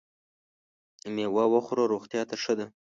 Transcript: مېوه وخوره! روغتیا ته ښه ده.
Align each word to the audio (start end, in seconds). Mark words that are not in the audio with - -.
مېوه 1.15 1.45
وخوره! 1.53 1.83
روغتیا 1.93 2.21
ته 2.29 2.35
ښه 2.41 2.53
ده. 2.59 2.65